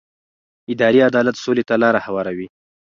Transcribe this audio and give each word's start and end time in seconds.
اداري 0.73 0.99
عدالت 1.09 1.35
سولې 1.43 1.63
ته 1.69 1.75
لاره 1.81 1.99
هواروي 2.07 2.47